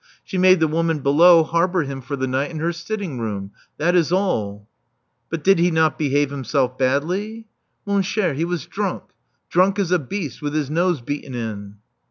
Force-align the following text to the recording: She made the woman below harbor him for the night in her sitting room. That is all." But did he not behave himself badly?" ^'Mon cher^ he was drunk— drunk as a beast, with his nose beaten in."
She 0.23 0.39
made 0.39 0.59
the 0.59 0.67
woman 0.67 1.01
below 1.01 1.43
harbor 1.43 1.83
him 1.83 2.01
for 2.01 2.15
the 2.15 2.25
night 2.25 2.49
in 2.49 2.57
her 2.57 2.73
sitting 2.73 3.19
room. 3.19 3.51
That 3.77 3.93
is 3.95 4.11
all." 4.11 4.67
But 5.29 5.43
did 5.43 5.59
he 5.59 5.69
not 5.69 5.99
behave 5.99 6.31
himself 6.31 6.75
badly?" 6.75 7.45
^'Mon 7.87 8.01
cher^ 8.01 8.33
he 8.33 8.43
was 8.43 8.65
drunk— 8.65 9.03
drunk 9.51 9.77
as 9.77 9.91
a 9.91 9.99
beast, 9.99 10.41
with 10.41 10.55
his 10.55 10.71
nose 10.71 11.01
beaten 11.01 11.35
in." 11.35 11.75